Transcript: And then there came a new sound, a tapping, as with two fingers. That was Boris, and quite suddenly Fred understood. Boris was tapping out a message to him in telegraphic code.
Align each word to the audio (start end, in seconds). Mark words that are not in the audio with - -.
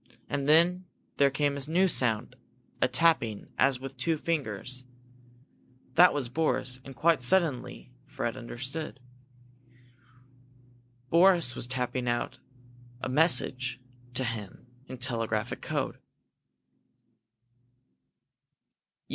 And 0.27 0.49
then 0.49 0.85
there 1.17 1.29
came 1.29 1.55
a 1.55 1.59
new 1.69 1.87
sound, 1.87 2.35
a 2.81 2.87
tapping, 2.87 3.53
as 3.59 3.79
with 3.79 3.97
two 3.97 4.17
fingers. 4.17 4.83
That 5.93 6.11
was 6.11 6.27
Boris, 6.27 6.79
and 6.83 6.95
quite 6.95 7.21
suddenly 7.21 7.91
Fred 8.07 8.35
understood. 8.35 8.99
Boris 11.11 11.53
was 11.53 11.67
tapping 11.67 12.07
out 12.07 12.39
a 12.99 13.09
message 13.09 13.79
to 14.15 14.23
him 14.23 14.65
in 14.87 14.97
telegraphic 14.97 15.61
code. 15.61 15.99